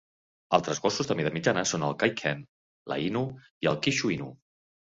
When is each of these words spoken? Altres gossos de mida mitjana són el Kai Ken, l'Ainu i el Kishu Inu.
Altres 0.57 0.79
gossos 0.85 1.09
de 1.11 1.17
mida 1.19 1.33
mitjana 1.35 1.63
són 1.73 1.85
el 1.89 1.93
Kai 2.05 2.13
Ken, 2.23 2.41
l'Ainu 2.93 3.23
i 3.67 3.73
el 3.75 3.81
Kishu 3.85 4.15
Inu. 4.19 4.33